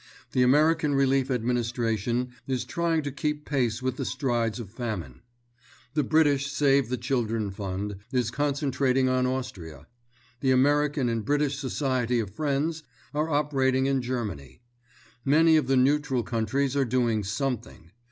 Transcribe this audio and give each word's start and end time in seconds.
The 0.31 0.41
American 0.41 0.95
Relief 0.95 1.29
Administration 1.29 2.31
is 2.47 2.65
trying 2.65 3.03
to 3.03 3.11
keep 3.11 3.45
pace 3.45 3.83
with 3.83 3.97
the 3.97 4.03
strides 4.03 4.59
of 4.59 4.71
famine. 4.71 5.21
The 5.93 6.01
British 6.03 6.51
Save 6.51 6.89
the 6.89 6.97
Children 6.97 7.51
Fund, 7.51 7.97
is 8.11 8.31
concentrating 8.31 9.07
on 9.09 9.27
Austria. 9.27 9.85
The 10.39 10.49
American 10.49 11.07
and 11.07 11.23
British 11.23 11.59
Society 11.59 12.19
of 12.19 12.31
Friends 12.31 12.81
are 13.13 13.29
operating 13.29 13.85
in 13.85 14.01
Germany. 14.01 14.61
Many 15.23 15.55
of 15.55 15.67
the 15.67 15.77
neutral 15.77 16.23
countries 16.23 16.75
are 16.75 16.83
doing 16.83 17.23
something. 17.23 17.91